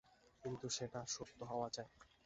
[0.43, 1.87] কিন্তু সেটা সত্যি হওয়া চাই।